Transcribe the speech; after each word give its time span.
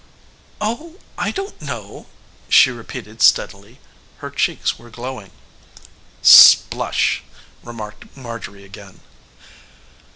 "Oh, 0.59 0.99
I 1.15 1.29
don't 1.29 1.61
know!" 1.61 2.07
she 2.49 2.71
repeated 2.71 3.21
steadily. 3.21 3.79
Her 4.17 4.31
cheeks 4.31 4.79
were 4.79 4.89
glowing. 4.89 5.29
"Splush!" 6.23 7.21
remarked 7.61 8.17
Marjorie 8.17 8.65
again. 8.65 9.01